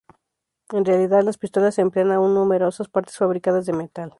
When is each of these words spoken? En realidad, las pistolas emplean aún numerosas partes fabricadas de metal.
En 0.73 0.83
realidad, 0.83 1.21
las 1.21 1.37
pistolas 1.37 1.77
emplean 1.77 2.09
aún 2.09 2.33
numerosas 2.33 2.89
partes 2.89 3.17
fabricadas 3.17 3.67
de 3.67 3.73
metal. 3.73 4.09